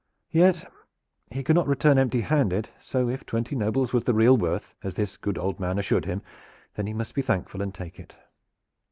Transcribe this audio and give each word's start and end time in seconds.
Yet 0.31 0.67
he 1.29 1.43
could 1.43 1.55
not 1.55 1.67
return 1.67 1.99
empty 1.99 2.21
handed, 2.21 2.69
so 2.79 3.07
if 3.07 3.23
twenty 3.23 3.53
nobles 3.55 3.93
was 3.93 4.05
the 4.05 4.15
real 4.15 4.35
worth, 4.35 4.73
as 4.81 4.95
this 4.95 5.15
good 5.15 5.37
old 5.37 5.59
man 5.59 5.77
assured 5.77 6.05
him, 6.05 6.23
then 6.73 6.87
he 6.87 6.93
must 6.93 7.13
be 7.13 7.21
thankful 7.21 7.61
and 7.61 7.71
take 7.71 7.99
it. 7.99 8.15